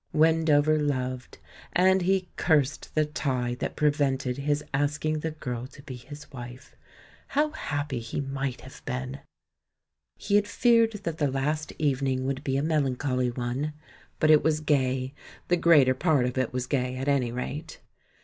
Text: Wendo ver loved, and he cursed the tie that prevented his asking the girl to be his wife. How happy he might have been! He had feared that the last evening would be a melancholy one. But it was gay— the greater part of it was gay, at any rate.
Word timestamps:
Wendo 0.13 0.63
ver 0.63 0.79
loved, 0.79 1.37
and 1.73 2.01
he 2.01 2.27
cursed 2.35 2.95
the 2.95 3.05
tie 3.05 3.53
that 3.59 3.75
prevented 3.75 4.37
his 4.37 4.63
asking 4.73 5.19
the 5.19 5.29
girl 5.29 5.67
to 5.67 5.83
be 5.83 5.95
his 5.95 6.31
wife. 6.31 6.75
How 7.27 7.51
happy 7.51 7.99
he 7.99 8.19
might 8.19 8.61
have 8.61 8.83
been! 8.85 9.19
He 10.17 10.37
had 10.37 10.47
feared 10.47 10.93
that 10.93 11.19
the 11.19 11.29
last 11.29 11.71
evening 11.77 12.25
would 12.25 12.43
be 12.43 12.57
a 12.57 12.63
melancholy 12.63 13.29
one. 13.29 13.73
But 14.19 14.31
it 14.31 14.43
was 14.43 14.59
gay— 14.59 15.13
the 15.49 15.57
greater 15.57 15.93
part 15.93 16.25
of 16.25 16.35
it 16.35 16.51
was 16.51 16.65
gay, 16.65 16.95
at 16.97 17.07
any 17.07 17.31
rate. 17.31 17.79